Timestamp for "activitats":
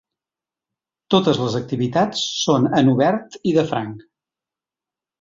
1.61-2.25